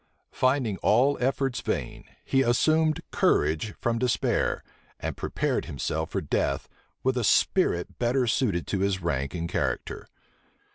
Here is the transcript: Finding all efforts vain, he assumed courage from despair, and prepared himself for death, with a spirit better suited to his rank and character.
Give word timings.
Finding 0.31 0.77
all 0.77 1.15
efforts 1.23 1.61
vain, 1.61 2.05
he 2.25 2.41
assumed 2.41 3.03
courage 3.11 3.75
from 3.79 3.99
despair, 3.99 4.63
and 4.99 5.15
prepared 5.15 5.65
himself 5.65 6.09
for 6.09 6.21
death, 6.21 6.67
with 7.03 7.17
a 7.17 7.23
spirit 7.23 7.99
better 7.99 8.25
suited 8.25 8.65
to 8.65 8.79
his 8.79 8.99
rank 8.99 9.35
and 9.35 9.47
character. 9.47 10.07